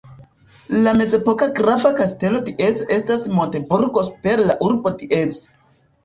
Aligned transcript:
La 0.85 0.91
mezepoka 0.99 1.47
grafa 1.59 1.91
kastelo 1.99 2.39
Diez 2.47 2.81
estas 2.95 3.25
montburgo 3.41 4.05
super 4.07 4.41
la 4.47 4.55
urbo 4.71 4.95
Diez. 5.03 5.39